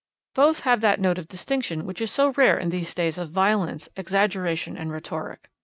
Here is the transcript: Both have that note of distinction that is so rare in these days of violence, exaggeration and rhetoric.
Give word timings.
Both 0.33 0.61
have 0.61 0.81
that 0.81 0.99
note 0.99 1.19
of 1.19 1.27
distinction 1.27 1.85
that 1.85 2.01
is 2.01 2.09
so 2.09 2.29
rare 2.29 2.57
in 2.57 2.69
these 2.69 2.95
days 2.95 3.19
of 3.19 3.29
violence, 3.29 3.87
exaggeration 3.95 4.75
and 4.75 4.91
rhetoric. 4.91 5.51